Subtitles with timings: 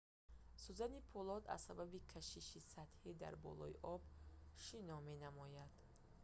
[0.63, 4.01] сӯзани пӯлод аз сабаби кашиши сатҳӣ дар болои об
[4.63, 5.73] шино менамояд